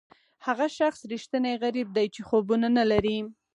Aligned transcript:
هغه 0.45 0.65
شخص 0.77 0.99
ریښتینی 1.11 1.53
غریب 1.63 1.87
دی 1.97 2.07
چې 2.15 2.21
خوبونه 2.27 2.67
نه 2.77 2.83
لري. 2.91 3.17